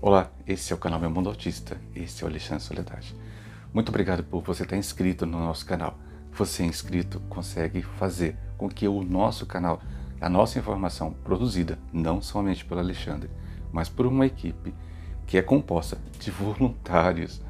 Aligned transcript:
Olá, 0.00 0.30
esse 0.46 0.72
é 0.72 0.76
o 0.76 0.78
canal 0.78 1.00
Meu 1.00 1.10
Mundo 1.10 1.28
Autista, 1.28 1.76
esse 1.92 2.22
é 2.22 2.24
o 2.24 2.30
Alexandre 2.30 2.62
Soledade. 2.62 3.16
Muito 3.74 3.88
obrigado 3.88 4.22
por 4.22 4.44
você 4.44 4.62
estar 4.62 4.76
inscrito 4.76 5.26
no 5.26 5.40
nosso 5.40 5.66
canal. 5.66 5.98
Você 6.34 6.62
inscrito 6.62 7.18
consegue 7.28 7.82
fazer 7.82 8.36
com 8.56 8.68
que 8.68 8.86
o 8.86 9.02
nosso 9.02 9.44
canal, 9.44 9.80
a 10.20 10.28
nossa 10.28 10.56
informação 10.56 11.12
produzida 11.24 11.80
não 11.92 12.22
somente 12.22 12.64
pelo 12.64 12.80
Alexandre, 12.80 13.28
mas 13.72 13.88
por 13.88 14.06
uma 14.06 14.24
equipe 14.24 14.72
que 15.26 15.36
é 15.36 15.42
composta 15.42 15.98
de 16.20 16.30
voluntários, 16.30 17.42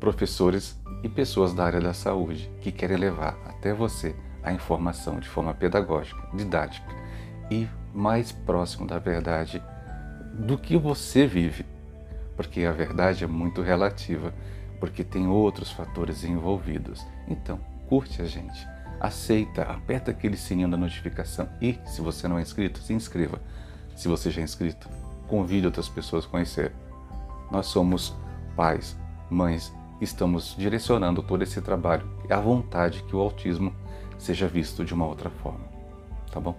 professores 0.00 0.76
e 1.04 1.08
pessoas 1.08 1.54
da 1.54 1.64
área 1.64 1.80
da 1.80 1.94
saúde 1.94 2.50
que 2.60 2.72
querem 2.72 2.96
levar 2.96 3.38
até 3.46 3.72
você 3.72 4.16
a 4.42 4.52
informação 4.52 5.20
de 5.20 5.28
forma 5.28 5.54
pedagógica, 5.54 6.28
didática 6.34 6.92
e 7.48 7.68
mais 7.94 8.32
próximo 8.32 8.88
da 8.88 8.98
verdade 8.98 9.62
do 10.34 10.58
que 10.58 10.76
você 10.76 11.28
vive 11.28 11.70
porque 12.42 12.64
a 12.64 12.72
verdade 12.72 13.22
é 13.22 13.26
muito 13.26 13.62
relativa, 13.62 14.34
porque 14.80 15.04
tem 15.04 15.28
outros 15.28 15.70
fatores 15.70 16.24
envolvidos. 16.24 17.06
Então, 17.28 17.60
curte 17.88 18.20
a 18.20 18.24
gente, 18.24 18.66
aceita, 19.00 19.62
aperta 19.62 20.10
aquele 20.10 20.36
sininho 20.36 20.68
da 20.68 20.76
notificação 20.76 21.48
e, 21.60 21.78
se 21.86 22.00
você 22.00 22.26
não 22.26 22.38
é 22.38 22.42
inscrito, 22.42 22.80
se 22.80 22.92
inscreva. 22.92 23.40
Se 23.94 24.08
você 24.08 24.28
já 24.28 24.40
é 24.40 24.44
inscrito, 24.44 24.88
convide 25.28 25.66
outras 25.66 25.88
pessoas 25.88 26.24
a 26.24 26.28
conhecer. 26.28 26.72
Nós 27.48 27.66
somos 27.66 28.12
pais, 28.56 28.98
mães, 29.30 29.72
estamos 30.00 30.56
direcionando 30.58 31.22
todo 31.22 31.42
esse 31.42 31.60
trabalho 31.60 32.10
a 32.28 32.40
vontade 32.40 33.04
que 33.04 33.14
o 33.14 33.20
autismo 33.20 33.72
seja 34.18 34.48
visto 34.48 34.84
de 34.84 34.92
uma 34.92 35.06
outra 35.06 35.30
forma. 35.30 35.64
Tá 36.32 36.40
bom? 36.40 36.58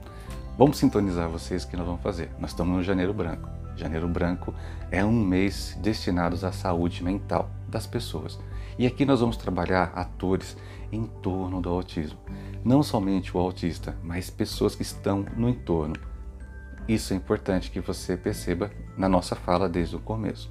Vamos 0.58 0.78
sintonizar 0.78 1.28
vocês 1.28 1.66
que 1.66 1.76
nós 1.76 1.86
vamos 1.86 2.02
fazer. 2.02 2.32
Nós 2.40 2.52
estamos 2.52 2.74
no 2.74 2.84
Janeiro 2.84 3.14
Branco. 3.14 3.63
Janeiro 3.76 4.08
Branco 4.08 4.54
é 4.92 5.04
um 5.04 5.12
mês 5.12 5.78
destinado 5.82 6.36
à 6.46 6.52
saúde 6.52 7.04
mental 7.04 7.50
das 7.68 7.88
pessoas. 7.88 8.40
E 8.78 8.86
aqui 8.86 9.06
nós 9.06 9.20
vamos 9.20 9.38
trabalhar 9.38 9.92
atores 9.96 10.58
em 10.92 11.06
torno 11.06 11.62
do 11.62 11.70
autismo. 11.70 12.18
Não 12.64 12.82
somente 12.84 13.36
o 13.36 13.40
autista, 13.40 13.96
mas 14.04 14.30
pessoas 14.30 14.76
que 14.76 14.84
estão 14.84 15.26
no 15.36 15.50
entorno. 15.50 15.96
Isso 16.88 17.14
é 17.14 17.16
importante 17.16 17.72
que 17.72 17.80
você 17.80 18.18
perceba 18.18 18.72
na 18.98 19.08
nossa 19.08 19.36
fala 19.36 19.70
desde 19.70 19.96
o 19.96 20.00
começo. 20.00 20.50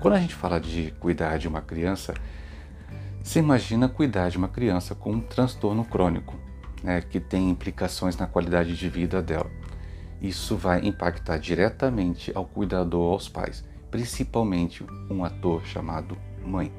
Quando 0.00 0.14
a 0.14 0.20
gente 0.20 0.34
fala 0.34 0.60
de 0.60 0.92
cuidar 0.98 1.38
de 1.38 1.48
uma 1.48 1.60
criança, 1.60 2.14
você 3.22 3.38
imagina 3.38 3.88
cuidar 3.88 4.28
de 4.28 4.38
uma 4.38 4.48
criança 4.48 4.94
com 4.94 5.12
um 5.12 5.20
transtorno 5.20 5.84
crônico, 5.84 6.34
né, 6.82 7.00
que 7.00 7.20
tem 7.20 7.48
implicações 7.48 8.16
na 8.16 8.26
qualidade 8.26 8.76
de 8.76 8.88
vida 8.88 9.22
dela 9.22 9.50
isso 10.28 10.56
vai 10.56 10.80
impactar 10.86 11.38
diretamente 11.38 12.32
ao 12.34 12.46
cuidador, 12.46 13.12
aos 13.12 13.28
pais, 13.28 13.62
principalmente 13.90 14.84
um 15.10 15.22
ator 15.22 15.64
chamado 15.66 16.16
mãe. 16.44 16.72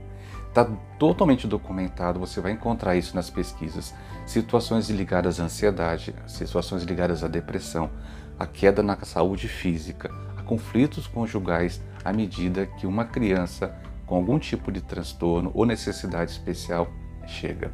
Está 0.48 0.66
totalmente 0.98 1.46
documentado, 1.46 2.20
você 2.20 2.42
vai 2.42 2.54
encontrar 2.54 2.96
isso 2.96 3.16
nas 3.16 3.30
pesquisas. 3.30 3.94
Situações 4.26 4.90
ligadas 4.90 5.40
à 5.40 5.44
ansiedade, 5.44 6.16
situações 6.28 6.84
ligadas 6.84 7.24
à 7.24 7.28
depressão, 7.28 7.92
a 8.40 8.48
queda 8.48 8.82
na 8.82 8.98
saúde 9.04 9.48
física, 9.48 10.10
a 10.38 10.42
conflitos 10.42 11.06
conjugais 11.08 11.82
à 12.04 12.12
medida 12.12 12.66
que 12.66 12.88
uma 12.88 13.06
criança 13.06 13.76
com 14.08 14.16
algum 14.16 14.40
tipo 14.40 14.72
de 14.72 14.82
transtorno 14.82 15.52
ou 15.54 15.66
necessidade 15.66 16.32
especial 16.32 16.88
chega. 17.28 17.72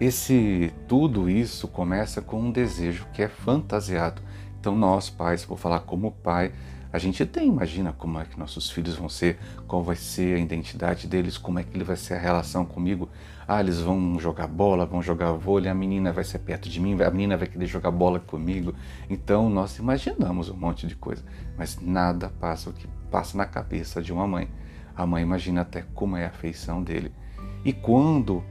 Esse 0.00 0.72
tudo 0.88 1.30
isso 1.30 1.68
começa 1.68 2.20
com 2.20 2.40
um 2.40 2.50
desejo 2.50 3.06
que 3.12 3.22
é 3.22 3.28
fantasiado 3.28 4.20
então 4.64 4.74
nós, 4.74 5.10
pais, 5.10 5.44
vou 5.44 5.58
falar 5.58 5.80
como 5.80 6.10
pai, 6.10 6.50
a 6.90 6.98
gente 6.98 7.26
tem, 7.26 7.48
imagina 7.48 7.92
como 7.92 8.18
é 8.18 8.24
que 8.24 8.38
nossos 8.38 8.70
filhos 8.70 8.96
vão 8.96 9.10
ser, 9.10 9.38
qual 9.68 9.82
vai 9.82 9.94
ser 9.94 10.36
a 10.36 10.40
identidade 10.40 11.06
deles, 11.06 11.36
como 11.36 11.58
é 11.58 11.62
que 11.62 11.76
ele 11.76 11.84
vai 11.84 11.96
ser 11.96 12.14
a 12.14 12.18
relação 12.18 12.64
comigo. 12.64 13.10
Ah, 13.46 13.60
eles 13.60 13.78
vão 13.78 14.18
jogar 14.18 14.46
bola, 14.46 14.86
vão 14.86 15.02
jogar 15.02 15.32
vôlei, 15.32 15.70
a 15.70 15.74
menina 15.74 16.14
vai 16.14 16.24
ser 16.24 16.38
perto 16.38 16.66
de 16.66 16.80
mim, 16.80 16.98
a 17.02 17.10
menina 17.10 17.36
vai 17.36 17.46
querer 17.46 17.66
jogar 17.66 17.90
bola 17.90 18.18
comigo. 18.18 18.74
Então 19.10 19.50
nós 19.50 19.76
imaginamos 19.76 20.48
um 20.48 20.56
monte 20.56 20.86
de 20.86 20.96
coisa, 20.96 21.22
mas 21.58 21.78
nada 21.78 22.32
passa 22.40 22.70
o 22.70 22.72
que 22.72 22.88
passa 23.10 23.36
na 23.36 23.44
cabeça 23.44 24.00
de 24.00 24.14
uma 24.14 24.26
mãe. 24.26 24.48
A 24.96 25.04
mãe 25.04 25.22
imagina 25.22 25.60
até 25.60 25.82
como 25.92 26.16
é 26.16 26.24
a 26.24 26.28
afeição 26.28 26.82
dele. 26.82 27.12
E 27.66 27.70
quando 27.70 28.42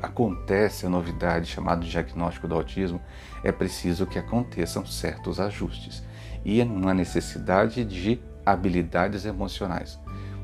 acontece 0.00 0.86
a 0.86 0.88
novidade 0.88 1.46
chamada 1.46 1.84
diagnóstico 1.84 2.46
do 2.46 2.54
autismo, 2.54 3.00
é 3.42 3.50
preciso 3.50 4.06
que 4.06 4.18
aconteçam 4.18 4.86
certos 4.86 5.40
ajustes 5.40 6.02
e 6.44 6.62
uma 6.62 6.94
necessidade 6.94 7.84
de 7.84 8.20
habilidades 8.44 9.24
emocionais 9.24 9.98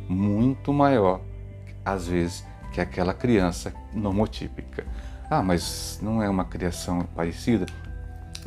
muito 0.08 0.72
maior, 0.72 1.20
às 1.84 2.08
vezes, 2.08 2.44
que 2.72 2.80
aquela 2.80 3.12
criança 3.12 3.72
nomotípica. 3.92 4.86
Ah, 5.30 5.42
mas 5.42 5.98
não 6.02 6.22
é 6.22 6.28
uma 6.28 6.44
criação 6.44 7.02
parecida? 7.14 7.66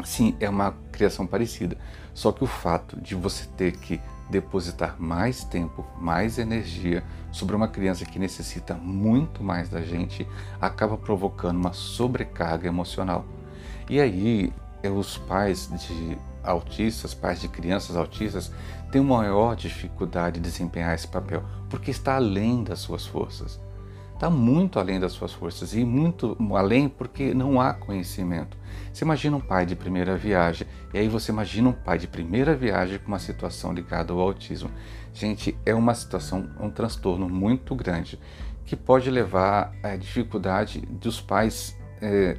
Sim, 0.04 0.36
é 0.40 0.50
uma 0.50 0.74
criação 0.92 1.28
parecida. 1.28 1.78
Só 2.14 2.32
que 2.32 2.44
o 2.44 2.48
fato 2.48 3.00
de 3.00 3.14
você 3.14 3.46
ter 3.56 3.74
que 3.74 4.02
depositar 4.32 4.96
mais 4.98 5.44
tempo, 5.44 5.86
mais 6.00 6.40
energia 6.40 7.04
sobre 7.32 7.56
uma 7.56 7.68
criança 7.68 8.06
que 8.06 8.18
necessita 8.18 8.74
muito 8.74 9.44
mais 9.44 9.70
da 9.70 9.82
gente, 9.82 10.26
acaba 10.60 10.98
provocando 10.98 11.58
uma 11.58 11.74
sobrecarga 11.74 12.68
emocional. 12.68 13.26
E 13.90 14.00
aí, 14.00 14.54
é, 14.82 14.90
os 14.90 15.18
pais 15.18 15.70
de 15.70 16.18
autistas, 16.44 17.14
pais 17.14 17.42
de 17.42 17.48
crianças 17.48 17.96
autistas, 17.96 18.52
têm 18.92 19.02
maior 19.02 19.56
dificuldade 19.56 20.40
de 20.40 20.50
desempenhar 20.50 20.96
esse 20.96 21.08
papel, 21.08 21.44
porque 21.70 21.92
está 21.92 22.16
além 22.16 22.64
das 22.64 22.80
suas 22.80 23.06
forças. 23.06 23.60
Está 24.22 24.30
muito 24.30 24.78
além 24.78 25.00
das 25.00 25.14
suas 25.14 25.34
forças 25.34 25.74
e 25.74 25.84
muito 25.84 26.38
além 26.56 26.88
porque 26.88 27.34
não 27.34 27.60
há 27.60 27.74
conhecimento. 27.74 28.56
Você 28.94 29.04
imagina 29.04 29.36
um 29.36 29.42
pai 29.42 29.66
de 29.66 29.76
primeira 29.76 30.16
viagem 30.16 30.68
e 30.94 31.00
aí 31.00 31.08
você 31.08 31.32
imagina 31.32 31.70
um 31.70 31.74
pai 31.74 31.98
de 31.98 32.08
primeira 32.08 32.56
viagem 32.56 33.00
com 33.00 33.08
uma 33.08 33.18
situação 33.18 33.74
ligada 33.74 34.14
ao 34.14 34.20
autismo. 34.20 34.70
Gente, 35.12 35.58
é 35.66 35.74
uma 35.74 35.96
situação, 35.96 36.48
um 36.60 36.70
transtorno 36.70 37.28
muito 37.28 37.74
grande 37.74 38.20
que 38.64 38.76
pode 38.76 39.10
levar 39.10 39.74
à 39.82 39.96
dificuldade 39.96 40.82
dos 40.82 41.20
pais 41.20 41.76
é, 42.00 42.38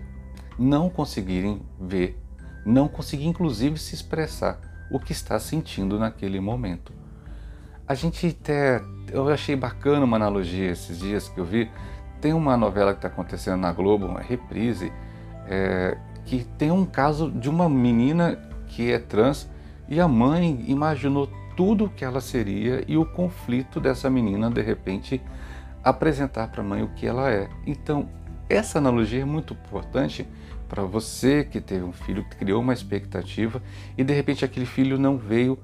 não 0.57 0.89
conseguirem 0.89 1.63
ver, 1.81 2.17
não 2.65 2.87
conseguir 2.87 3.27
inclusive 3.27 3.77
se 3.77 3.93
expressar 3.93 4.87
o 4.89 5.01
que 5.01 5.11
está 5.11 5.37
sentindo 5.41 5.99
naquele 5.99 6.39
momento. 6.39 6.93
A 7.89 7.95
gente 7.95 8.29
até, 8.29 8.81
eu 9.13 9.29
achei 9.29 9.55
bacana 9.55 10.05
uma 10.05 10.17
analogia 10.17 10.71
esses 10.71 10.99
dias 10.99 11.29
que 11.29 11.39
eu 11.39 11.45
vi. 11.45 11.71
Tem 12.21 12.33
uma 12.33 12.57
novela 12.57 12.93
que 12.93 12.99
está 12.99 13.09
acontecendo 13.09 13.61
na 13.61 13.73
Globo, 13.73 14.07
uma 14.07 14.21
reprise, 14.21 14.93
é, 15.47 15.97
que 16.25 16.45
tem 16.57 16.71
um 16.71 16.85
caso 16.85 17.31
de 17.31 17.49
uma 17.51 17.69
menina 17.69 18.39
que 18.69 18.91
é 18.91 18.99
trans 18.99 19.49
e 19.89 20.01
a 20.01 20.09
mãe 20.09 20.65
imaginou 20.67 21.29
tudo 21.57 21.85
o 21.85 21.91
que 21.91 22.05
ela 22.05 22.21
seria 22.21 22.83
e 22.89 22.97
o 22.97 23.05
conflito 23.05 23.79
dessa 23.79 24.09
menina 24.09 24.51
de 24.51 24.63
repente 24.63 25.21
apresentar 25.85 26.49
para 26.49 26.63
a 26.63 26.65
mãe 26.65 26.83
o 26.83 26.89
que 26.89 27.07
ela 27.07 27.31
é. 27.31 27.49
Então, 27.67 28.09
essa 28.49 28.79
analogia 28.79 29.23
é 29.23 29.25
muito 29.25 29.53
importante 29.53 30.27
para 30.69 30.85
você 30.85 31.45
que 31.45 31.61
teve 31.61 31.85
um 31.85 31.93
filho 31.93 32.25
que 32.25 32.37
criou 32.37 32.63
uma 32.63 32.73
expectativa 32.73 33.61
e 33.99 34.03
de 34.03 34.15
repente 34.15 34.45
aquele 34.45 34.65
filho 34.65 34.99
não 34.99 35.19
veio 35.19 35.59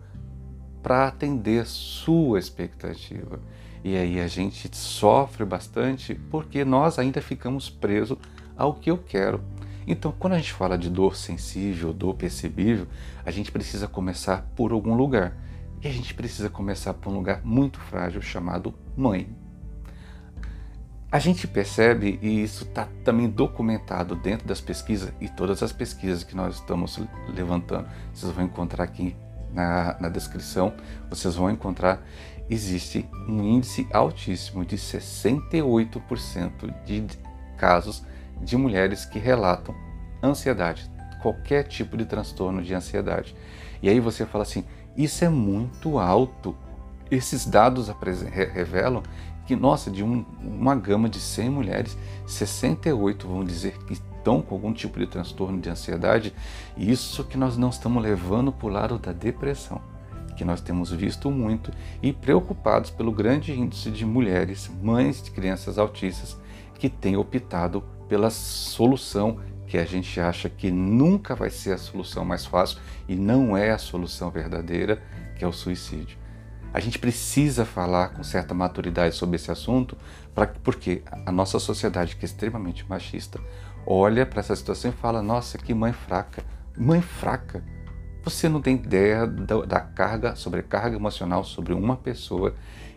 para 0.83 1.09
atender 1.09 1.67
sua 1.67 2.39
expectativa. 2.39 3.41
E 3.85 3.97
aí 3.97 4.21
a 4.21 4.27
gente 4.27 4.69
sofre 4.77 5.45
bastante 5.45 6.15
porque 6.31 6.65
nós 6.65 6.99
ainda 6.99 7.21
ficamos 7.21 7.71
presos 7.71 8.19
ao 8.57 8.75
que 8.75 8.91
eu 8.91 8.99
quero. 8.99 9.41
Então, 9.87 10.13
quando 10.19 10.35
a 10.35 10.37
gente 10.37 10.53
fala 10.53 10.77
de 10.77 10.91
dor 10.91 11.17
sensível, 11.17 11.93
dor 11.93 12.15
percebível, 12.15 12.87
a 13.25 13.31
gente 13.31 13.51
precisa 13.51 13.89
começar 13.89 14.51
por 14.55 14.73
algum 14.73 14.95
lugar. 14.95 15.35
E 15.83 15.89
a 15.89 15.93
gente 15.93 16.13
precisa 16.13 16.51
começar 16.51 16.93
por 16.93 17.11
um 17.11 17.17
lugar 17.17 17.41
muito 17.43 17.79
frágil 17.81 18.21
chamado 18.21 18.75
mãe. 18.97 19.29
A 21.11 21.19
gente 21.19 21.49
percebe, 21.49 22.19
e 22.21 22.43
isso 22.43 22.65
está 22.65 22.87
também 23.03 23.31
documentado 23.31 24.15
dentro 24.15 24.47
das 24.47 24.61
pesquisas, 24.61 25.11
e 25.19 25.27
todas 25.27 25.63
as 25.63 25.73
pesquisas 25.73 26.23
que 26.23 26.37
nós 26.37 26.57
estamos 26.57 27.01
levantando, 27.35 27.89
vocês 28.13 28.31
vão 28.31 28.45
encontrar 28.45 28.85
aqui 28.85 29.17
na, 29.53 29.97
na 30.01 30.09
descrição, 30.09 30.73
vocês 31.09 31.35
vão 31.35 31.51
encontrar, 31.51 32.01
existe 32.49 33.09
um 33.29 33.43
índice 33.43 33.87
altíssimo 33.93 34.65
de 34.65 34.77
68% 34.77 36.85
de 36.85 37.07
casos 37.57 38.05
de 38.41 38.57
mulheres 38.57 39.05
que 39.05 39.19
relatam 39.19 39.75
ansiedade, 40.23 40.91
qualquer 41.21 41.65
tipo 41.65 41.97
de 41.97 42.07
transtorno 42.07 42.63
de 42.63 42.75
ansiedade. 42.75 43.35
E 43.83 43.89
aí 43.89 44.01
você 44.01 44.25
fala 44.25 44.43
assim: 44.43 44.65
isso 44.97 45.25
é 45.25 45.29
muito 45.29 45.99
alto. 45.99 46.57
Esses 47.11 47.47
dados 47.47 47.89
revelam 48.31 49.03
que, 49.47 49.57
nossa, 49.57 49.91
de 49.91 50.05
um, 50.05 50.25
uma 50.43 50.75
gama 50.75 51.09
de 51.09 51.19
100 51.19 51.49
mulheres, 51.49 51.97
68 52.27 53.27
vão 53.27 53.45
dizer 53.45 53.79
que 53.85 53.99
com 54.43 54.55
algum 54.55 54.73
tipo 54.73 54.99
de 54.99 55.07
transtorno 55.07 55.61
de 55.61 55.71
ansiedade. 55.71 56.35
Isso 56.77 57.25
que 57.25 57.39
nós 57.39 57.57
não 57.57 57.71
estamos 57.71 58.03
levando 58.03 58.53
para 58.53 58.67
o 58.67 58.71
lado 58.71 58.99
da 58.99 59.13
depressão, 59.13 59.81
que 60.37 60.45
nós 60.45 60.61
temos 60.61 60.93
visto 60.93 61.31
muito 61.31 61.73
e 62.03 62.13
preocupados 62.13 62.91
pelo 62.91 63.11
grande 63.11 63.53
índice 63.53 63.91
de 63.91 64.05
mulheres, 64.05 64.71
mães 64.83 65.23
de 65.23 65.31
crianças 65.31 65.79
autistas, 65.79 66.37
que 66.75 66.91
têm 66.91 67.17
optado 67.17 67.83
pela 68.07 68.31
solução 68.31 69.39
que 69.67 69.77
a 69.77 69.85
gente 69.85 70.19
acha 70.21 70.49
que 70.49 70.71
nunca 70.71 71.35
vai 71.35 71.51
ser 71.51 71.73
a 71.73 71.79
solução 71.79 72.25
mais 72.25 72.47
fácil 72.47 72.79
e 73.07 73.15
não 73.15 73.57
é 73.57 73.71
a 73.71 73.79
solução 73.79 74.31
verdadeira, 74.31 75.03
que 75.37 75.45
é 75.45 75.49
o 75.49 75.53
suicídio. 75.53 76.19
A 76.73 76.81
gente 76.81 76.99
precisa 76.99 77.65
falar 77.65 78.09
com 78.11 78.23
certa 78.23 78.55
maturidade 78.55 79.15
sobre 79.15 79.37
esse 79.37 79.51
assunto, 79.51 79.97
pra, 80.35 80.47
porque 80.47 81.03
a 81.25 81.33
nossa 81.33 81.59
sociedade, 81.59 82.17
que 82.17 82.25
é 82.25 82.27
extremamente 82.27 82.89
machista, 82.89 83.41
olha 83.89 84.27
para 84.27 84.41
essa 84.41 84.55
situação 84.55 84.91
e 84.91 84.95
fala: 84.95 85.23
nossa, 85.23 85.57
que 85.57 85.73
mãe 85.73 85.93
fraca. 85.93 86.45
Mãe 86.77 87.01
fraca. 87.01 87.65
Você 88.23 88.49
não 88.49 88.61
tem 88.61 88.75
ideia 88.75 89.27
da, 89.27 89.65
da 89.65 89.81
carga, 89.81 90.37
sobrecarga 90.37 90.97
emocional 90.97 91.43
sobre 91.43 91.73
uma 91.73 91.97
pessoa 91.97 92.55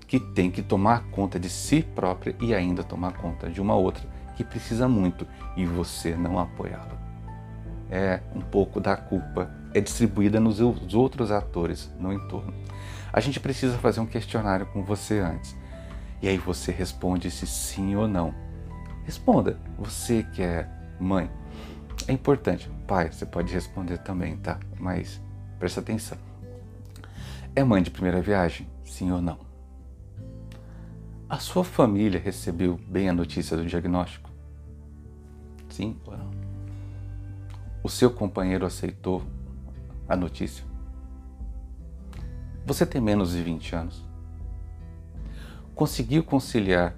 que 0.07 0.19
tem 0.19 0.51
que 0.51 0.61
tomar 0.61 1.03
conta 1.11 1.39
de 1.39 1.49
si 1.49 1.81
própria 1.81 2.35
e 2.41 2.53
ainda 2.53 2.83
tomar 2.83 3.13
conta 3.13 3.49
de 3.49 3.61
uma 3.61 3.75
outra 3.75 4.03
que 4.35 4.43
precisa 4.43 4.87
muito 4.87 5.25
e 5.55 5.65
você 5.65 6.15
não 6.15 6.37
apoiá-la. 6.37 6.99
É 7.89 8.19
um 8.35 8.41
pouco 8.41 8.79
da 8.79 8.97
culpa 8.97 9.49
é 9.73 9.79
distribuída 9.79 10.39
nos 10.39 10.59
outros 10.59 11.31
atores 11.31 11.89
no 11.97 12.11
entorno. 12.11 12.53
A 13.13 13.19
gente 13.19 13.39
precisa 13.39 13.77
fazer 13.77 13.99
um 13.99 14.05
questionário 14.05 14.65
com 14.65 14.83
você 14.83 15.19
antes. 15.19 15.55
E 16.21 16.27
aí 16.27 16.37
você 16.37 16.71
responde 16.71 17.31
se 17.31 17.47
sim 17.47 17.95
ou 17.95 18.07
não. 18.07 18.33
Responda. 19.05 19.57
Você 19.77 20.23
que 20.23 20.41
é 20.41 20.67
mãe. 21.01 21.29
É 22.07 22.13
importante. 22.13 22.69
Pai, 22.87 23.11
você 23.11 23.25
pode 23.25 23.53
responder 23.53 23.97
também, 23.97 24.37
tá? 24.37 24.59
Mas 24.79 25.21
presta 25.59 25.79
atenção. 25.79 26.17
É 27.55 27.63
mãe 27.63 27.81
de 27.81 27.91
primeira 27.91 28.21
viagem? 28.21 28.67
Sim 28.85 29.11
ou 29.11 29.21
não? 29.21 29.39
A 31.27 31.39
sua 31.39 31.63
família 31.63 32.19
recebeu 32.19 32.79
bem 32.87 33.09
a 33.09 33.13
notícia 33.13 33.57
do 33.57 33.65
diagnóstico? 33.65 34.29
Sim 35.69 35.97
ou 36.05 36.17
não? 36.17 36.31
O 37.83 37.89
seu 37.89 38.11
companheiro 38.11 38.65
aceitou 38.65 39.23
a 40.07 40.15
notícia? 40.15 40.63
Você 42.65 42.85
tem 42.85 43.01
menos 43.01 43.31
de 43.31 43.41
20 43.41 43.75
anos? 43.75 44.05
Conseguiu 45.73 46.23
conciliar 46.23 46.95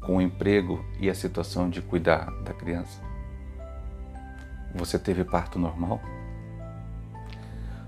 com 0.00 0.16
o 0.16 0.22
emprego 0.22 0.82
e 0.98 1.10
a 1.10 1.14
situação 1.14 1.68
de 1.68 1.82
cuidar 1.82 2.30
da 2.42 2.47
criança? 2.68 3.00
Você 4.74 4.98
teve 4.98 5.24
parto 5.24 5.58
normal? 5.58 6.02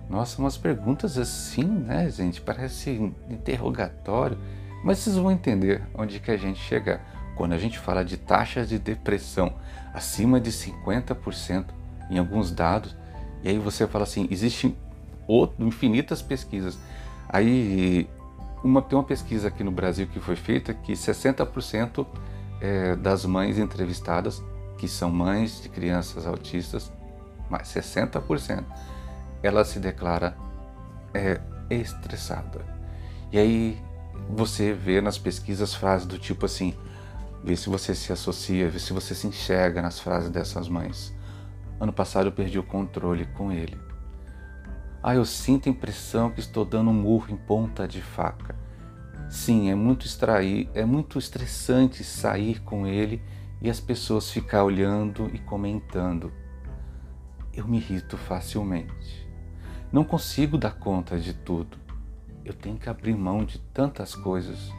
Nossa, 0.09 0.41
umas 0.41 0.57
perguntas 0.57 1.19
assim, 1.19 1.65
né, 1.65 2.09
gente? 2.09 2.41
Parece 2.41 2.91
interrogatório, 3.29 4.39
mas 4.83 4.99
vocês 4.99 5.17
vão 5.17 5.31
entender 5.31 5.83
onde 5.95 6.19
que 6.19 6.31
a 6.31 6.37
gente 6.37 6.59
chegar. 6.59 7.01
Quando 7.37 7.53
a 7.53 7.59
gente 7.59 7.79
fala 7.79 8.03
de 8.03 8.17
taxas 8.17 8.71
de 8.71 8.79
depressão 8.79 9.53
acima 9.93 10.41
de 10.41 10.51
50% 10.51 11.67
em 12.11 12.19
alguns 12.19 12.51
dados, 12.51 12.97
e 13.43 13.51
aí 13.51 13.59
você 13.59 13.87
fala 13.87 14.05
assim, 14.05 14.27
existem 14.31 14.75
infinitas 15.59 16.23
pesquisas. 16.23 16.79
Aí 17.29 18.09
uma, 18.65 18.81
tem 18.83 18.99
uma 18.99 19.05
pesquisa 19.05 19.49
aqui 19.49 19.63
no 19.63 19.71
Brasil 19.71 20.07
que 20.07 20.19
foi 20.19 20.37
feita 20.37 20.73
que 20.73 20.95
60% 20.95 22.07
é, 22.61 22.97
das 22.97 23.25
mães 23.25 23.59
entrevistadas, 23.59 24.43
que 24.81 24.89
são 24.89 25.11
mães 25.11 25.61
de 25.61 25.69
crianças 25.69 26.27
autistas, 26.27 26.91
mas 27.51 27.69
60%, 27.69 28.65
ela 29.43 29.63
se 29.63 29.79
declara 29.79 30.35
é, 31.13 31.39
estressada. 31.69 32.65
E 33.31 33.39
aí 33.39 33.79
você 34.31 34.73
vê 34.73 35.03
nas 35.03 35.19
pesquisas 35.19 35.75
frases 35.75 36.07
do 36.07 36.19
tipo 36.19 36.47
assim, 36.47 36.75
vê 37.45 37.55
se 37.57 37.69
você 37.69 37.95
se 37.95 38.11
associa, 38.11 38.71
vê 38.71 38.79
se 38.79 38.95
você 38.95 39.15
se 39.15 39.27
enxerga 39.27 39.83
nas 39.83 40.01
frases 40.01 40.31
dessas 40.31 40.67
mães. 40.67 41.15
Ano 41.79 41.93
passado 41.93 42.29
eu 42.29 42.33
perdi 42.33 42.59
o 42.59 42.63
controle 42.63 43.27
com 43.37 43.53
ele. 43.53 43.79
Ah, 45.03 45.15
eu 45.15 45.27
sinto 45.27 45.69
a 45.69 45.73
impressão 45.73 46.31
que 46.31 46.41
estou 46.41 46.65
dando 46.65 46.89
um 46.89 46.95
murro 46.95 47.31
em 47.31 47.37
ponta 47.37 47.87
de 47.87 48.01
faca. 48.01 48.57
Sim, 49.29 49.71
é 49.71 49.75
muito 49.75 50.07
extrair, 50.07 50.71
é 50.73 50.87
muito 50.87 51.19
estressante 51.19 52.03
sair 52.03 52.63
com 52.63 52.87
ele 52.87 53.23
e 53.61 53.69
as 53.69 53.81
pessoas 53.81 54.31
ficar 54.31 54.65
olhando 54.65 55.31
e 55.35 55.39
comentando. 55.39 56.33
Eu 57.53 57.67
me 57.67 57.79
irrito 57.79 58.17
facilmente. 58.17 59.29
Não 59.93 60.05
consigo 60.05 60.57
dar 60.57 60.79
conta 60.79 61.19
de 61.19 61.35
tudo. 61.35 61.77
Eu 62.45 62.55
tenho 62.55 62.79
que 62.79 62.89
abrir 62.89 63.15
mão 63.15 63.45
de 63.45 63.59
tantas 63.75 64.15
coisas. 64.15 64.71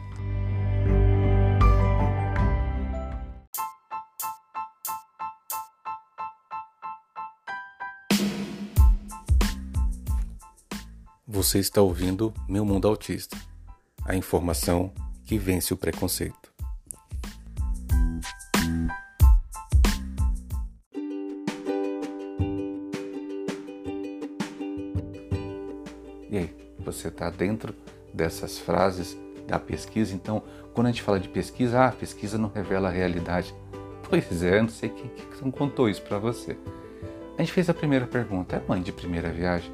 Você 11.26 11.58
está 11.58 11.80
ouvindo 11.80 12.32
Meu 12.48 12.64
Mundo 12.64 12.88
Autista 12.88 13.36
a 14.04 14.16
informação 14.16 14.92
que 15.24 15.38
vence 15.38 15.72
o 15.72 15.76
preconceito. 15.76 16.41
E 26.32 26.38
aí, 26.38 26.50
você 26.78 27.08
está 27.08 27.28
dentro 27.28 27.74
dessas 28.10 28.58
frases 28.58 29.18
da 29.46 29.58
pesquisa? 29.58 30.14
Então, 30.14 30.42
quando 30.72 30.86
a 30.86 30.90
gente 30.90 31.02
fala 31.02 31.20
de 31.20 31.28
pesquisa, 31.28 31.80
ah, 31.80 31.88
a 31.88 31.92
pesquisa 31.92 32.38
não 32.38 32.48
revela 32.48 32.88
a 32.88 32.90
realidade. 32.90 33.54
Pois 34.08 34.42
é, 34.42 34.58
eu 34.58 34.62
não 34.62 34.68
sei 34.68 34.90
quem, 34.90 35.10
quem 35.38 35.50
contou 35.50 35.88
isso 35.88 36.02
para 36.02 36.18
você. 36.18 36.56
A 37.36 37.42
gente 37.42 37.52
fez 37.52 37.68
a 37.70 37.74
primeira 37.74 38.06
pergunta: 38.06 38.56
é 38.56 38.62
mãe 38.66 38.80
de 38.82 38.92
primeira 38.92 39.30
viagem? 39.30 39.70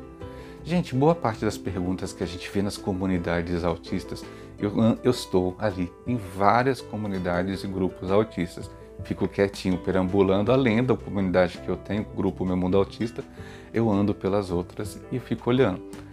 Gente, 0.64 0.94
boa 0.94 1.14
parte 1.14 1.44
das 1.44 1.58
perguntas 1.58 2.12
que 2.12 2.22
a 2.22 2.26
gente 2.26 2.48
vê 2.50 2.62
nas 2.62 2.76
comunidades 2.76 3.64
autistas, 3.64 4.24
eu, 4.58 4.72
eu 5.02 5.10
estou 5.10 5.56
ali 5.58 5.92
em 6.06 6.16
várias 6.16 6.80
comunidades 6.80 7.62
e 7.62 7.68
grupos 7.68 8.10
autistas. 8.10 8.70
Fico 9.04 9.28
quietinho, 9.28 9.78
perambulando, 9.78 10.52
além 10.52 10.84
da 10.84 10.96
comunidade 10.96 11.58
que 11.58 11.68
eu 11.68 11.76
tenho, 11.76 12.04
grupo 12.16 12.44
Meu 12.44 12.56
Mundo 12.56 12.76
Autista, 12.76 13.24
eu 13.72 13.90
ando 13.90 14.12
pelas 14.12 14.50
outras 14.50 15.00
e 15.10 15.20
fico 15.20 15.50
olhando. 15.50 16.07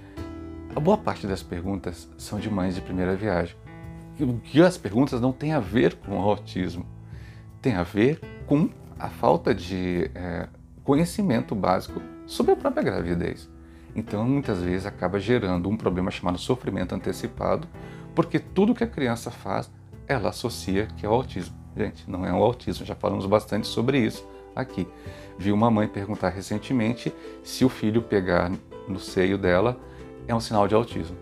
A 0.76 0.80
boa 0.82 0.98
parte 0.98 1.26
das 1.26 1.42
perguntas 1.42 2.10
são 2.18 2.38
de 2.38 2.50
mães 2.50 2.76
de 2.76 2.82
primeira 2.82 3.16
viagem. 3.16 3.56
E 4.54 4.62
as 4.62 4.78
perguntas 4.78 5.22
não 5.22 5.32
têm 5.32 5.54
a 5.54 5.60
ver 5.60 5.96
com 5.96 6.20
o 6.20 6.22
autismo, 6.22 6.86
tem 7.62 7.76
a 7.76 7.84
ver 7.84 8.20
com 8.46 8.70
a 9.00 9.08
falta 9.08 9.56
de 9.56 10.12
é, 10.14 10.50
conhecimento 10.84 11.56
básico 11.56 12.02
sobre 12.26 12.52
a 12.52 12.56
própria 12.58 12.84
gravidez. 12.84 13.50
Então, 13.96 14.26
muitas 14.26 14.62
vezes 14.62 14.86
acaba 14.86 15.18
gerando 15.18 15.70
um 15.70 15.78
problema 15.78 16.12
chamado 16.12 16.38
sofrimento 16.38 16.94
antecipado, 16.94 17.70
porque 18.14 18.38
tudo 18.38 18.76
que 18.76 18.84
a 18.84 18.88
criança 18.88 19.32
faz, 19.32 19.72
ela 20.06 20.28
associa 20.28 20.88
que 20.98 21.06
é 21.06 21.10
o 21.10 21.14
autismo. 21.14 21.56
Gente, 21.78 22.10
não 22.12 22.26
é 22.26 22.34
o 22.34 22.44
autismo, 22.44 22.86
já 22.86 22.96
falamos 22.96 23.26
bastante 23.26 23.66
sobre 23.66 24.00
isso 24.00 24.28
aqui. 24.54 24.86
Vi 25.38 25.54
uma 25.54 25.72
mãe 25.72 25.88
perguntar 25.88 26.30
recentemente 26.30 27.14
se 27.46 27.64
o 27.64 27.70
filho 27.70 28.02
pegar 28.02 28.52
no 28.90 29.00
seio 29.00 29.38
dela 29.38 29.80
é 30.28 30.36
um 30.36 30.40
sinal 30.40 30.68
de 30.68 30.76
autismo. 30.76 31.18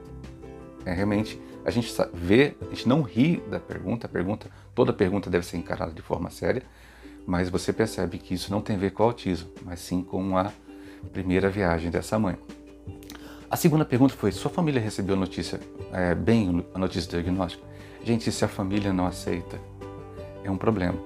É 0.86 0.93
realmente 0.93 1.39
a 1.65 1.72
gente 1.72 1.93
vê, 2.13 2.55
a 2.62 2.69
gente 2.69 2.88
não 2.88 3.01
ri 3.01 3.41
da 3.50 3.60
pergunta, 3.60 4.05
a 4.05 4.10
pergunta, 4.10 4.50
toda 4.75 4.91
pergunta 4.91 5.29
deve 5.29 5.45
ser 5.45 5.57
encarada 5.57 5.93
de 5.93 6.01
forma 6.01 6.29
séria, 6.29 6.63
mas 7.25 7.50
você 7.50 7.72
percebe 7.72 8.17
que 8.17 8.33
isso 8.33 8.51
não 8.51 8.62
tem 8.62 8.75
a 8.75 8.79
ver 8.79 8.91
com 8.91 9.03
o 9.03 9.05
autismo, 9.05 9.50
mas 9.63 9.79
sim 9.79 10.03
com 10.03 10.38
a 10.38 10.51
primeira 11.13 11.50
viagem 11.50 11.89
dessa 11.89 12.19
mãe. 12.19 12.38
A 13.50 13.55
segunda 13.55 13.86
pergunta 13.86 14.13
foi: 14.13 14.31
sua 14.33 14.51
família 14.51 14.81
recebeu 14.81 15.15
a 15.15 15.19
notícia, 15.19 15.60
é, 15.93 16.13
bem 16.13 16.65
a 16.74 16.79
notícia 16.79 17.10
do 17.10 17.12
diagnóstico? 17.12 17.65
Gente, 18.03 18.29
se 18.29 18.43
a 18.43 18.48
família 18.50 18.91
não 18.91 19.05
aceita, 19.05 19.57
é 20.43 20.51
um 20.51 20.57
problema. 20.57 21.00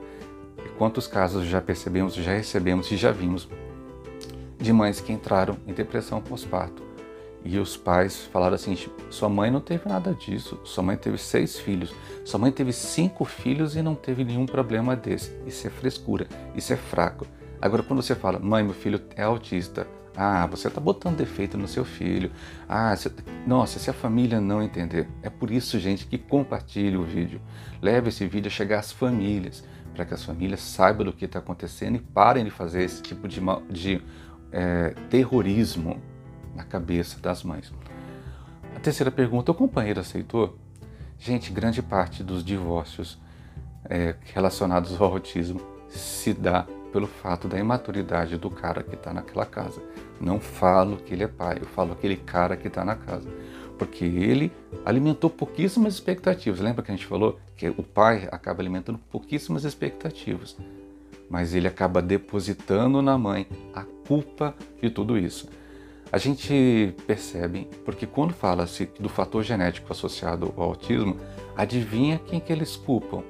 E 0.65 0.69
quantos 0.69 1.05
casos 1.05 1.45
já 1.45 1.61
percebemos, 1.61 2.15
já 2.15 2.31
recebemos 2.31 2.91
e 2.91 2.97
já 2.97 3.11
vimos 3.11 3.47
de 4.57 4.73
mães 4.73 4.99
que 4.99 5.13
entraram 5.13 5.55
em 5.67 5.73
depressão 5.73 6.19
pós-parto 6.19 6.86
e 7.47 7.57
os 7.57 7.77
pais 7.77 8.25
falaram 8.25 8.55
assim: 8.55 8.77
sua 9.09 9.29
mãe 9.29 9.49
não 9.49 9.61
teve 9.61 9.87
nada 9.87 10.13
disso, 10.13 10.59
sua 10.65 10.83
mãe 10.83 10.97
teve 10.97 11.17
seis 11.17 11.57
filhos, 11.57 11.93
sua 12.25 12.39
mãe 12.39 12.51
teve 12.51 12.73
cinco 12.73 13.23
filhos 13.23 13.75
e 13.75 13.81
não 13.81 13.95
teve 13.95 14.25
nenhum 14.25 14.45
problema 14.45 14.95
desse. 14.95 15.31
Isso 15.45 15.65
é 15.65 15.69
frescura, 15.69 16.27
isso 16.53 16.73
é 16.73 16.75
fraco. 16.75 17.25
Agora, 17.61 17.81
quando 17.81 18.01
você 18.01 18.13
fala, 18.13 18.37
mãe, 18.37 18.63
meu 18.63 18.73
filho 18.73 19.01
é 19.15 19.23
autista, 19.23 19.87
ah, 20.15 20.45
você 20.45 20.67
está 20.67 20.81
botando 20.81 21.17
defeito 21.17 21.57
no 21.57 21.67
seu 21.67 21.85
filho. 21.85 22.31
Ah, 22.67 22.95
você... 22.95 23.09
nossa, 23.45 23.79
se 23.79 23.89
a 23.89 23.93
família 23.93 24.41
não 24.41 24.61
entender. 24.61 25.07
É 25.23 25.29
por 25.29 25.49
isso, 25.49 25.79
gente, 25.79 26.05
que 26.05 26.17
compartilhe 26.17 26.97
o 26.97 27.03
vídeo. 27.03 27.39
Leve 27.81 28.09
esse 28.09 28.27
vídeo 28.27 28.47
a 28.47 28.51
chegar 28.51 28.79
às 28.79 28.91
famílias, 28.91 29.63
para 29.95 30.05
que 30.05 30.13
as 30.13 30.23
famílias 30.23 30.59
saibam 30.59 31.05
do 31.05 31.13
que 31.13 31.25
está 31.25 31.39
acontecendo 31.39 31.95
e 31.95 31.99
parem 31.99 32.43
de 32.43 32.51
fazer 32.51 32.83
esse 32.83 33.01
tipo 33.01 33.27
de, 33.27 33.39
de 33.71 34.01
é, 34.51 34.93
terrorismo 35.09 36.01
na 36.57 36.63
cabeça 36.63 37.19
das 37.21 37.43
mães. 37.43 37.71
A 38.75 38.79
terceira 38.79 39.11
pergunta: 39.11 39.51
o 39.51 39.55
companheiro 39.55 39.99
aceitou? 40.01 40.57
Gente, 41.19 41.51
grande 41.51 41.81
parte 41.81 42.23
dos 42.23 42.43
divórcios 42.43 43.17
é, 43.85 44.15
relacionados 44.33 44.99
ao 44.99 45.13
autismo 45.13 45.61
se 45.87 46.33
dá 46.33 46.67
pelo 46.91 47.07
fato 47.07 47.47
da 47.47 47.57
imaturidade 47.57 48.37
do 48.37 48.49
cara 48.49 48.83
que 48.83 48.95
está 48.95 49.13
naquela 49.13 49.45
casa. 49.45 49.81
Não 50.19 50.39
falo 50.39 50.97
que 50.97 51.13
ele 51.13 51.23
é 51.23 51.27
pai, 51.27 51.57
eu 51.61 51.65
falo 51.65 51.93
aquele 51.93 52.17
cara 52.17 52.57
que 52.57 52.67
está 52.67 52.83
na 52.83 52.95
casa. 52.95 53.29
Porque 53.77 54.03
ele 54.05 54.51
alimentou 54.83 55.29
pouquíssimas 55.29 55.93
expectativas. 55.93 56.59
Lembra 56.59 56.83
que 56.83 56.91
a 56.91 56.95
gente 56.95 57.05
falou 57.05 57.39
que 57.55 57.69
o 57.69 57.83
pai 57.83 58.27
acaba 58.31 58.61
alimentando 58.61 58.97
pouquíssimas 59.11 59.63
expectativas, 59.63 60.57
mas 61.29 61.53
ele 61.53 61.67
acaba 61.67 62.01
depositando 62.01 63.01
na 63.01 63.17
mãe 63.17 63.47
a 63.73 63.83
culpa 64.07 64.55
de 64.81 64.89
tudo 64.89 65.17
isso. 65.17 65.47
A 66.09 66.17
gente 66.17 66.95
percebe, 67.05 67.67
porque 67.83 68.05
quando 68.05 68.33
fala-se 68.33 68.89
do 68.99 69.09
fator 69.09 69.43
genético 69.43 69.91
associado 69.91 70.53
ao 70.55 70.63
autismo, 70.63 71.17
adivinha 71.55 72.17
quem 72.17 72.39
que 72.39 72.51
eles 72.51 72.77
culpam? 72.77 73.23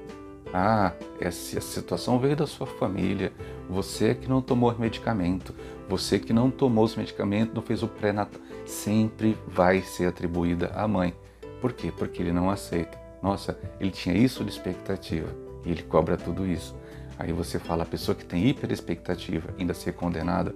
Ah, 0.54 0.92
essa 1.20 1.60
situação 1.60 2.18
veio 2.18 2.36
da 2.36 2.46
sua 2.46 2.66
família, 2.66 3.32
você 3.68 4.14
que 4.14 4.28
não 4.28 4.40
tomou 4.40 4.74
medicamento, 4.78 5.54
você 5.88 6.18
que 6.18 6.32
não 6.32 6.50
tomou 6.50 6.84
os 6.84 6.94
medicamentos, 6.94 7.54
não 7.54 7.62
fez 7.62 7.82
o 7.82 7.88
pré-natal, 7.88 8.40
sempre 8.64 9.36
vai 9.46 9.82
ser 9.82 10.06
atribuída 10.06 10.68
à 10.74 10.86
mãe. 10.86 11.12
Por 11.60 11.72
quê? 11.72 11.92
Porque 11.94 12.22
ele 12.22 12.32
não 12.32 12.48
aceita. 12.48 12.96
Nossa, 13.20 13.58
ele 13.80 13.90
tinha 13.90 14.16
isso 14.16 14.44
de 14.44 14.50
expectativa 14.50 15.28
e 15.66 15.70
ele 15.70 15.82
cobra 15.82 16.16
tudo 16.16 16.46
isso. 16.46 16.74
Aí 17.18 17.32
você 17.32 17.58
fala, 17.58 17.82
a 17.82 17.86
pessoa 17.86 18.14
que 18.14 18.24
tem 18.24 18.46
hiperexpectativa 18.46 19.52
ainda 19.58 19.74
ser 19.74 19.92
condenada, 19.94 20.54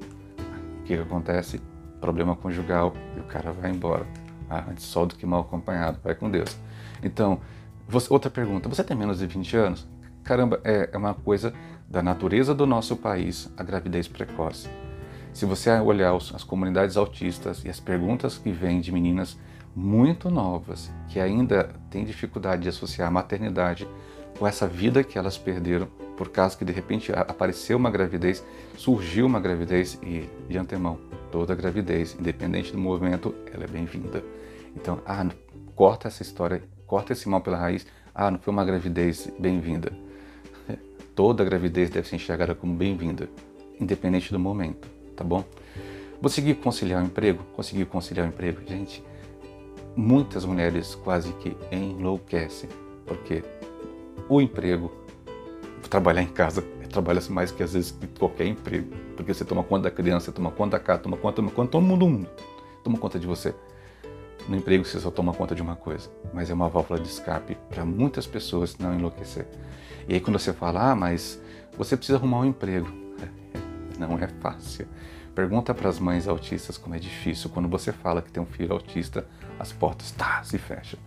o 0.81 0.85
que 0.85 0.95
acontece? 0.95 1.61
Problema 2.03 2.35
conjugal 2.35 2.93
e 3.17 3.21
o 3.21 3.23
cara 3.23 3.53
vai 3.53 3.71
embora. 3.71 4.05
Ah, 4.51 4.65
antes 4.69 4.85
só 4.85 5.07
do 5.07 5.15
que 5.15 5.25
mal 5.25 5.43
acompanhado, 5.43 6.01
vai 6.03 6.17
com 6.17 6.29
Deus. 6.29 6.59
Então, 7.01 7.39
você, 7.89 8.13
outra 8.13 8.29
pergunta, 8.29 8.69
você 8.69 8.83
tem 8.83 8.97
menos 8.97 9.21
de 9.21 9.27
20 9.27 9.57
anos? 9.57 9.87
Caramba, 10.25 10.61
é, 10.65 10.91
é 10.93 10.99
uma 10.99 11.15
coisa 11.15 11.55
da 11.89 12.03
natureza 12.03 12.53
do 12.53 12.67
nosso 12.67 12.97
país 12.97 13.53
a 13.57 13.63
gravidez 13.63 14.09
precoce. 14.09 14.69
Se 15.33 15.47
você 15.47 15.71
olhar 15.79 16.13
as 16.15 16.43
comunidades 16.43 16.97
autistas 16.97 17.65
e 17.65 17.69
as 17.69 17.79
perguntas 17.79 18.37
que 18.37 18.51
vêm 18.51 18.81
de 18.81 18.91
meninas 18.91 19.39
muito 19.75 20.29
novas, 20.29 20.91
que 21.09 21.21
ainda 21.21 21.71
têm 21.89 22.05
dificuldade 22.05 22.63
de 22.63 22.69
associar 22.69 23.07
a 23.07 23.13
maternidade 23.13 23.87
com 24.39 24.47
essa 24.47 24.67
vida 24.67 25.05
que 25.05 25.17
elas 25.17 25.39
perderam, 25.39 25.87
por 26.17 26.31
causa 26.31 26.57
que 26.57 26.65
de 26.65 26.73
repente 26.73 27.13
apareceu 27.13 27.79
uma 27.79 27.91
gravidez, 27.93 28.45
surgiu 28.77 29.25
uma 29.25 29.39
gravidez 29.39 29.99
e 30.03 30.29
de 30.49 30.59
antemão, 30.59 30.99
toda 31.33 31.55
gravidez, 31.55 32.15
independente 32.21 32.71
do 32.71 32.79
movimento, 32.79 33.35
ela 33.53 33.65
é 33.65 33.67
bem-vinda. 33.67 34.23
Então, 34.77 35.01
ah, 35.07 35.27
corta 35.75 36.07
essa 36.07 36.23
história, 36.23 36.63
corta 36.87 37.15
esse 37.15 37.27
mal 37.27 37.41
pela 37.41 37.57
raiz. 37.57 37.87
Ah, 38.15 38.31
não 38.31 38.39
foi 38.39 38.53
uma 38.53 38.65
gravidez 38.65 39.33
bem-vinda. 39.39 39.91
Toda 41.17 41.43
gravidez 41.43 41.89
deve 41.89 42.07
ser 42.07 42.17
enxergada 42.17 42.55
como 42.55 42.75
bem-vinda, 42.75 43.31
independente 43.81 44.31
do 44.31 44.39
momento, 44.39 44.87
tá 45.17 45.25
bom? 45.25 45.43
Conseguir 46.21 46.57
conciliar 46.57 47.03
o 47.03 47.07
emprego? 47.07 47.43
Conseguir 47.57 47.87
conciliar 47.87 48.27
o 48.27 48.29
emprego? 48.29 48.61
Gente, 48.67 49.03
muitas 49.97 50.45
mulheres 50.45 50.95
quase 50.95 51.33
que 51.35 51.57
enlouquecem, 51.75 52.69
porque 53.07 53.43
o 54.29 54.41
emprego, 54.41 54.93
trabalhar 55.89 56.23
em 56.23 56.29
casa, 56.29 56.63
trabalha 56.93 57.21
mais 57.31 57.51
que 57.51 57.63
às 57.63 57.73
vezes 57.73 57.91
que 57.91 58.07
qualquer 58.07 58.47
emprego, 58.47 58.95
porque 59.17 59.35
você 59.35 59.45
toma 59.45 59.65
conta 59.65 59.85
da 59.85 59.91
criança, 59.91 60.31
toma 60.31 60.51
conta 60.51 60.79
da 60.79 60.85
casa, 60.85 61.01
toma 61.01 61.17
conta, 61.17 61.37
toma 61.37 61.51
conta, 61.51 61.73
todo 61.73 61.83
mundo 61.83 62.29
toma 62.85 62.99
conta 62.99 63.19
de 63.19 63.27
você. 63.27 63.55
No 64.49 64.57
emprego 64.57 64.85
você 64.85 65.01
só 65.01 65.11
toma 65.11 65.33
conta 65.33 65.55
de 65.55 65.63
uma 65.63 65.77
coisa, 65.77 66.11
mas 66.33 66.51
é 66.51 66.55
uma 66.55 66.69
válvula 66.69 67.01
de 67.01 67.09
escape 67.09 67.57
para 67.69 67.85
muitas 67.85 68.27
pessoas 68.27 68.77
não 68.79 68.95
enlouquecer. 68.95 69.47
E 70.09 70.15
aí 70.15 70.21
quando 70.21 70.39
você 70.39 70.53
fala, 70.53 70.93
ah, 70.93 70.97
mas 70.97 71.41
você 71.77 71.97
precisa 71.97 72.19
arrumar 72.19 72.41
um 72.41 72.45
emprego, 72.45 72.89
não 73.99 74.19
é 74.19 74.29
fácil. 74.41 74.87
Pergunta 75.35 75.73
para 75.73 75.89
as 75.89 75.99
mães 75.99 76.29
autistas 76.29 76.77
como 76.77 76.95
é 76.95 76.99
difícil 76.99 77.49
quando 77.51 77.69
você 77.69 77.91
fala 77.91 78.21
que 78.21 78.31
tem 78.31 78.43
um 78.43 78.47
filho 78.47 78.73
autista, 78.73 79.27
as 79.59 79.73
portas 79.73 80.11
tá, 80.11 80.43
se 80.43 80.59
fecham. 80.59 81.01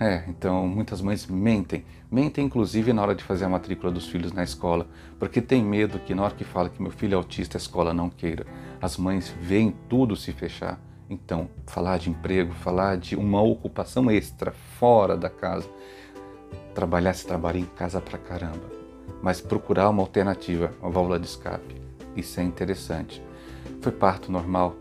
É, 0.00 0.24
então 0.28 0.66
muitas 0.66 1.02
mães 1.02 1.26
mentem. 1.26 1.84
Mentem 2.10 2.46
inclusive 2.46 2.90
na 2.90 3.02
hora 3.02 3.14
de 3.14 3.22
fazer 3.22 3.44
a 3.44 3.48
matrícula 3.50 3.92
dos 3.92 4.08
filhos 4.08 4.32
na 4.32 4.42
escola, 4.42 4.88
porque 5.18 5.42
tem 5.42 5.62
medo 5.62 5.98
que 5.98 6.14
na 6.14 6.22
hora 6.24 6.34
que 6.34 6.42
fala 6.42 6.70
que 6.70 6.80
meu 6.80 6.90
filho 6.90 7.12
é 7.12 7.16
autista, 7.16 7.58
a 7.58 7.60
escola 7.60 7.92
não 7.92 8.08
queira. 8.08 8.46
As 8.80 8.96
mães 8.96 9.28
veem 9.42 9.76
tudo 9.90 10.16
se 10.16 10.32
fechar. 10.32 10.80
Então, 11.10 11.50
falar 11.66 11.98
de 11.98 12.08
emprego, 12.08 12.54
falar 12.54 12.96
de 12.96 13.14
uma 13.14 13.42
ocupação 13.42 14.10
extra 14.10 14.52
fora 14.52 15.18
da 15.18 15.28
casa. 15.28 15.68
Trabalhar 16.74 17.12
se 17.12 17.26
trabalha 17.26 17.58
em 17.58 17.66
casa 17.66 18.00
pra 18.00 18.16
caramba, 18.16 18.70
mas 19.22 19.40
procurar 19.40 19.90
uma 19.90 20.02
alternativa, 20.02 20.72
uma 20.80 20.90
válvula 20.90 21.20
de 21.20 21.26
escape. 21.26 21.76
Isso 22.16 22.40
é 22.40 22.42
interessante. 22.42 23.22
Foi 23.82 23.92
parto 23.92 24.32
normal? 24.32 24.76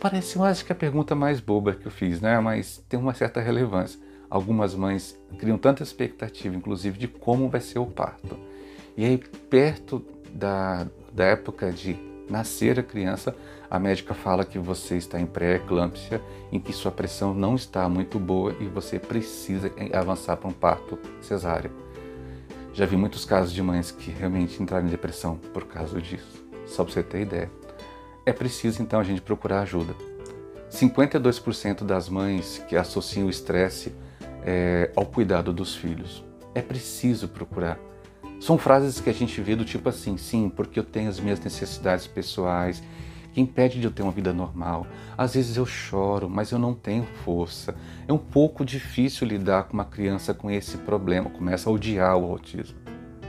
Parece, 0.00 0.36
eu 0.36 0.44
acho 0.44 0.64
que 0.64 0.72
a 0.72 0.76
pergunta 0.76 1.14
mais 1.14 1.38
boba 1.38 1.74
que 1.74 1.86
eu 1.86 1.90
fiz, 1.90 2.20
né? 2.20 2.38
Mas 2.40 2.82
tem 2.88 2.98
uma 2.98 3.12
certa 3.12 3.40
relevância 3.40 4.05
algumas 4.36 4.74
mães 4.74 5.18
criam 5.38 5.58
tanta 5.58 5.82
expectativa, 5.82 6.54
inclusive, 6.54 6.98
de 6.98 7.08
como 7.08 7.48
vai 7.48 7.60
ser 7.60 7.78
o 7.78 7.86
parto. 7.86 8.38
E 8.96 9.04
aí, 9.04 9.18
perto 9.50 10.04
da, 10.32 10.86
da 11.12 11.24
época 11.24 11.72
de 11.72 11.96
nascer 12.28 12.78
a 12.78 12.82
criança, 12.82 13.34
a 13.70 13.78
médica 13.78 14.14
fala 14.14 14.44
que 14.44 14.58
você 14.58 14.96
está 14.96 15.20
em 15.20 15.26
pré-eclâmpsia, 15.26 16.20
em 16.52 16.60
que 16.60 16.72
sua 16.72 16.92
pressão 16.92 17.34
não 17.34 17.54
está 17.54 17.88
muito 17.88 18.18
boa 18.18 18.54
e 18.60 18.66
você 18.66 18.98
precisa 18.98 19.72
avançar 19.92 20.36
para 20.36 20.48
um 20.48 20.52
parto 20.52 20.98
cesáreo. 21.20 21.70
Já 22.72 22.84
vi 22.84 22.96
muitos 22.96 23.24
casos 23.24 23.52
de 23.52 23.62
mães 23.62 23.90
que 23.90 24.10
realmente 24.10 24.62
entraram 24.62 24.86
em 24.86 24.90
depressão 24.90 25.36
por 25.52 25.66
causa 25.66 26.00
disso, 26.00 26.44
só 26.66 26.84
para 26.84 26.92
você 26.92 27.02
ter 27.02 27.22
ideia. 27.22 27.50
É 28.24 28.32
preciso 28.32 28.82
então 28.82 29.00
a 29.00 29.04
gente 29.04 29.22
procurar 29.22 29.60
ajuda. 29.60 29.94
52% 30.70 31.84
das 31.84 32.08
mães 32.08 32.62
que 32.68 32.76
associam 32.76 33.28
o 33.28 33.30
estresse 33.30 33.94
é, 34.46 34.92
ao 34.94 35.04
cuidado 35.04 35.52
dos 35.52 35.74
filhos. 35.74 36.24
É 36.54 36.62
preciso 36.62 37.28
procurar. 37.28 37.78
São 38.40 38.56
frases 38.56 39.00
que 39.00 39.10
a 39.10 39.12
gente 39.12 39.40
vê 39.40 39.56
do 39.56 39.64
tipo 39.64 39.88
assim, 39.88 40.16
sim, 40.16 40.48
porque 40.48 40.78
eu 40.78 40.84
tenho 40.84 41.08
as 41.08 41.18
minhas 41.18 41.40
necessidades 41.40 42.06
pessoais, 42.06 42.82
que 43.32 43.40
impede 43.40 43.80
de 43.80 43.86
eu 43.86 43.90
ter 43.90 44.02
uma 44.02 44.12
vida 44.12 44.32
normal. 44.32 44.86
Às 45.18 45.34
vezes 45.34 45.56
eu 45.56 45.66
choro, 45.66 46.30
mas 46.30 46.52
eu 46.52 46.58
não 46.58 46.72
tenho 46.72 47.04
força. 47.24 47.74
É 48.06 48.12
um 48.12 48.18
pouco 48.18 48.64
difícil 48.64 49.26
lidar 49.26 49.64
com 49.64 49.74
uma 49.74 49.84
criança 49.84 50.32
com 50.32 50.50
esse 50.50 50.78
problema, 50.78 51.28
começa 51.28 51.68
a 51.68 51.72
odiar 51.72 52.16
o 52.16 52.30
autismo. 52.30 52.78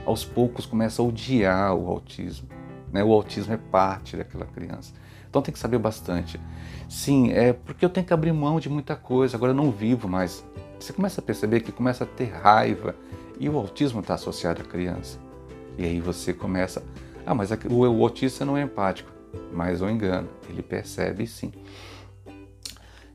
Aos 0.05 0.23
poucos 0.23 0.65
começa 0.65 1.01
a 1.01 1.05
odiar 1.05 1.73
o 1.75 1.87
autismo. 1.89 2.47
Né? 2.91 3.03
O 3.03 3.11
autismo 3.11 3.53
é 3.53 3.57
parte 3.57 4.15
daquela 4.15 4.45
criança. 4.45 4.93
Então 5.29 5.41
tem 5.41 5.53
que 5.53 5.59
saber 5.59 5.77
bastante. 5.77 6.39
Sim, 6.87 7.31
é 7.31 7.51
porque 7.51 7.83
eu 7.83 7.89
tenho 7.89 8.05
que 8.05 8.13
abrir 8.13 8.31
mão 8.31 8.59
de 8.59 8.69
muita 8.69 8.95
coisa, 8.95 9.35
agora 9.35 9.51
eu 9.51 9.55
não 9.55 9.71
vivo 9.71 10.07
mais 10.07 10.45
você 10.79 10.93
começa 10.93 11.21
a 11.21 11.23
perceber 11.23 11.61
que 11.61 11.71
começa 11.71 12.03
a 12.03 12.07
ter 12.07 12.25
raiva 12.25 12.95
e 13.39 13.49
o 13.49 13.57
autismo 13.57 13.99
está 13.99 14.15
associado 14.15 14.61
à 14.61 14.65
criança. 14.65 15.19
E 15.77 15.85
aí 15.85 15.99
você 15.99 16.33
começa, 16.33 16.83
ah, 17.25 17.35
mas 17.35 17.49
o, 17.69 18.03
autista 18.03 18.43
não 18.43 18.57
é 18.57 18.63
empático, 18.63 19.11
mas 19.51 19.81
o 19.81 19.89
engano, 19.89 20.27
ele 20.49 20.61
percebe 20.61 21.27
sim. 21.27 21.51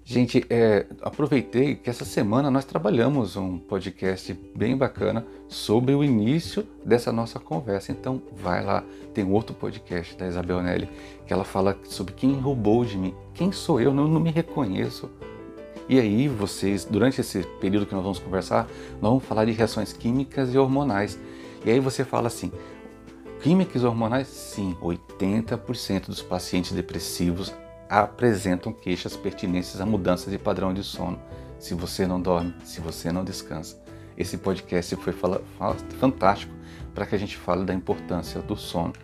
Gente, 0.04 0.45
é, 0.50 0.87
aproveitei 1.00 1.76
que 1.76 1.88
essa 1.88 2.04
semana 2.04 2.50
nós 2.50 2.64
trabalhamos 2.64 3.37
um 3.37 3.57
podcast 3.57 4.33
bem 4.54 4.76
bacana 4.76 5.25
sobre 5.49 5.95
o 5.95 6.02
início 6.02 6.66
dessa 6.85 7.12
nossa 7.12 7.38
conversa. 7.38 7.92
Então, 7.92 8.21
vai 8.33 8.64
lá, 8.64 8.85
tem 9.14 9.25
outro 9.25 9.54
podcast 9.54 10.16
da 10.16 10.26
Isabel 10.26 10.61
Nelly 10.61 10.88
que 11.25 11.33
ela 11.33 11.45
fala 11.45 11.78
sobre 11.85 12.14
quem 12.14 12.35
roubou 12.35 12.85
de 12.85 12.99
mim. 12.99 13.14
Quem 13.33 13.52
sou 13.52 13.81
eu? 13.81 13.87
Eu 13.87 13.95
não, 13.95 14.09
não 14.09 14.21
me 14.21 14.31
reconheço. 14.31 15.09
E 15.92 16.00
aí 16.00 16.26
vocês, 16.26 16.87
durante 16.87 17.20
esse 17.20 17.42
período 17.61 17.84
que 17.84 17.92
nós 17.94 18.02
vamos 18.02 18.18
conversar, 18.18 18.66
nós 18.92 19.11
vamos 19.11 19.25
falar 19.25 19.44
de 19.44 19.52
reações 19.52 19.92
químicas 19.92 20.54
e 20.54 20.56
hormonais. 20.56 21.18
E 21.66 21.70
aí 21.70 21.78
você 21.80 22.02
fala 22.02 22.28
assim, 22.28 22.50
químicas 23.42 23.82
e 23.82 23.84
hormonais? 23.84 24.26
Sim, 24.26 24.75
80% 24.80 26.06
dos 26.06 26.22
pacientes 26.22 26.72
depressivos 26.72 27.52
apresentam 27.90 28.72
queixas 28.72 29.18
pertinentes 29.18 29.78
a 29.82 29.84
mudanças 29.84 30.32
de 30.32 30.38
padrão 30.38 30.72
de 30.72 30.82
sono. 30.82 31.20
Se 31.58 31.75
você 31.75 32.06
não 32.06 32.18
dorme, 32.18 32.54
se 32.64 32.80
você 32.80 33.12
não 33.12 33.22
descansa. 33.22 33.78
Esse 34.16 34.38
podcast 34.38 34.96
foi 34.96 35.12
fantástico 36.00 36.54
para 36.94 37.04
que 37.04 37.14
a 37.14 37.18
gente 37.18 37.37
fale 37.37 37.66
da 37.66 37.75
importância 37.75 38.40
do 38.40 38.56
sono. 38.56 38.94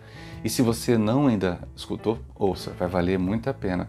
E 0.43 0.49
se 0.49 0.63
você 0.63 0.97
não 0.97 1.27
ainda 1.27 1.59
escutou, 1.75 2.17
ouça, 2.33 2.71
vai 2.71 2.87
valer 2.87 3.19
muito 3.19 3.47
a 3.47 3.53
pena. 3.53 3.87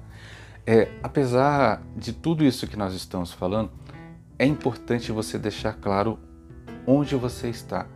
É, 0.67 0.89
apesar 1.03 1.83
de 1.97 2.13
tudo 2.13 2.45
isso 2.45 2.67
que 2.67 2.77
nós 2.77 2.95
estamos 2.95 3.33
falando, 3.33 3.71
é 4.39 4.47
importante 4.47 5.13
você 5.13 5.39
deixar 5.39 5.75
claro 5.75 6.19
onde 6.87 7.15
você 7.17 7.49
está. 7.49 7.87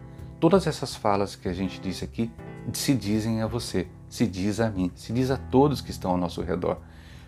Todas 0.40 0.66
essas 0.66 0.94
falas 0.94 1.36
que 1.36 1.48
a 1.48 1.52
gente 1.52 1.80
disse 1.80 2.04
aqui 2.04 2.30
se 2.72 2.94
dizem 2.94 3.42
a 3.42 3.46
você, 3.46 3.86
se 4.08 4.26
diz 4.26 4.60
a 4.60 4.70
mim, 4.70 4.90
se 4.94 5.12
diz 5.12 5.30
a 5.30 5.36
todos 5.36 5.80
que 5.80 5.90
estão 5.90 6.10
ao 6.10 6.16
nosso 6.16 6.42
redor. 6.42 6.78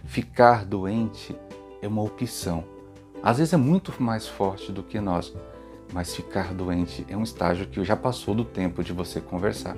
Ficar 0.05 0.65
doente 0.65 1.37
é 1.83 1.89
uma 1.89 2.03
opção. 2.03 2.65
Às 3.23 3.39
vezes 3.39 3.53
é 3.53 3.57
muito 3.57 3.93
mais 4.03 4.27
forte 4.27 4.71
do 4.71 4.83
que 4.83 5.01
nós, 5.01 5.35
mas 5.93 6.15
ficar 6.15 6.53
doente 6.53 7.05
é 7.09 7.17
um 7.17 7.23
estágio 7.23 7.67
que 7.67 7.83
já 7.85 7.97
passou 7.97 8.35
do 8.35 8.45
tempo 8.45 8.83
de 8.83 8.93
você 8.93 9.21
conversar. 9.21 9.77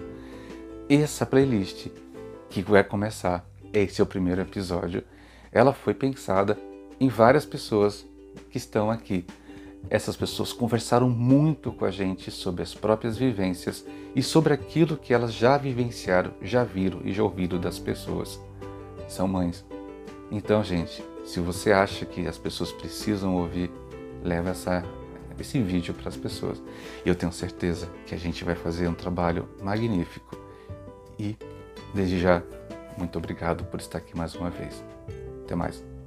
Essa 0.88 1.26
playlist 1.26 1.88
que 2.50 2.62
vai 2.62 2.82
começar, 2.82 3.48
esse 3.72 4.00
é 4.00 4.04
o 4.04 4.06
primeiro 4.06 4.40
episódio, 4.40 5.04
ela 5.52 5.72
foi 5.72 5.94
pensada 5.94 6.58
em 7.00 7.08
várias 7.08 7.44
pessoas 7.44 8.06
que 8.50 8.58
estão 8.58 8.90
aqui. 8.90 9.24
Essas 9.90 10.16
pessoas 10.16 10.52
conversaram 10.52 11.08
muito 11.08 11.72
com 11.72 11.84
a 11.84 11.90
gente 11.90 12.30
sobre 12.30 12.62
as 12.62 12.74
próprias 12.74 13.16
vivências 13.16 13.86
e 14.14 14.22
sobre 14.22 14.52
aquilo 14.52 14.96
que 14.96 15.14
elas 15.14 15.32
já 15.32 15.56
vivenciaram, 15.56 16.32
já 16.42 16.64
viram 16.64 17.00
e 17.04 17.12
já 17.12 17.22
ouviram 17.22 17.58
das 17.58 17.78
pessoas. 17.78 18.40
São 19.08 19.26
mães. 19.26 19.64
Então, 20.30 20.62
gente, 20.62 21.02
se 21.24 21.40
você 21.40 21.72
acha 21.72 22.04
que 22.04 22.26
as 22.26 22.36
pessoas 22.36 22.72
precisam 22.72 23.36
ouvir, 23.36 23.70
leva 24.22 24.50
essa, 24.50 24.84
esse 25.38 25.58
vídeo 25.62 25.94
para 25.94 26.08
as 26.08 26.16
pessoas. 26.16 26.60
E 27.04 27.08
eu 27.08 27.14
tenho 27.14 27.32
certeza 27.32 27.88
que 28.06 28.14
a 28.14 28.18
gente 28.18 28.44
vai 28.44 28.54
fazer 28.54 28.88
um 28.88 28.94
trabalho 28.94 29.48
magnífico. 29.62 30.36
E, 31.18 31.36
desde 31.94 32.20
já, 32.20 32.42
muito 32.98 33.16
obrigado 33.16 33.64
por 33.64 33.80
estar 33.80 33.98
aqui 33.98 34.16
mais 34.16 34.34
uma 34.34 34.50
vez. 34.50 34.84
Até 35.48 35.56
mais. 35.56 35.97